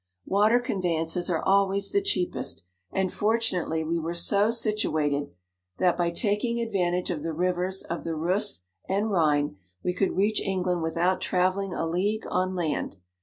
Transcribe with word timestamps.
Water 0.25 0.59
conveyances 0.59 1.29
are 1.29 1.43
always 1.43 1.91
the 1.91 2.01
cheapest, 2.01 2.63
and 2.91 3.13
fortunately 3.13 3.83
we 3.83 3.99
were 3.99 4.15
so 4.15 4.49
situated, 4.49 5.29
that 5.77 5.95
by 5.95 6.09
taking 6.09 6.59
advantage 6.59 7.11
of 7.11 7.21
the 7.21 7.33
rivers 7.33 7.83
of 7.83 8.03
the 8.03 8.15
Reuss 8.15 8.63
and 8.89 9.11
Rhine, 9.11 9.57
we 9.83 9.93
could 9.93 10.17
reach 10.17 10.41
England 10.41 10.81
without 10.81 11.21
travel 11.21 11.61
ling 11.61 11.73
a 11.75 11.85
league 11.87 12.25
on 12.31 12.55
land. 12.55 12.95